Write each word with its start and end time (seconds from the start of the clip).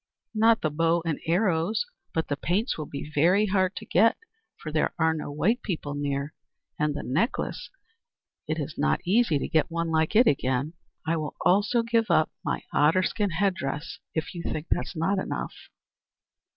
"Not 0.33 0.61
the 0.61 0.71
bow 0.71 1.03
and 1.05 1.19
arrows, 1.27 1.85
but 2.11 2.27
the 2.27 2.35
paints 2.35 2.75
will 2.75 2.87
be 2.87 3.11
very 3.13 3.45
hard 3.45 3.75
to 3.75 3.85
get, 3.85 4.17
for 4.57 4.71
there 4.71 4.95
are 4.97 5.13
no 5.13 5.31
white 5.31 5.61
people 5.61 5.93
near; 5.93 6.33
and 6.79 6.95
the 6.95 7.03
necklace 7.03 7.69
it 8.47 8.57
is 8.59 8.79
not 8.79 9.05
easy 9.05 9.37
to 9.37 9.47
get 9.47 9.69
one 9.69 9.91
like 9.91 10.15
it 10.15 10.25
again. 10.25 10.73
I 11.05 11.17
will 11.17 11.35
also 11.41 11.83
give 11.83 12.09
up 12.09 12.31
my 12.43 12.63
otter 12.73 13.03
skin 13.03 13.29
head 13.29 13.53
dress, 13.53 13.99
if 14.15 14.33
you 14.33 14.41
think 14.41 14.69
that 14.69 14.79
it 14.87 14.97
not 14.97 15.19
enough." 15.19 15.53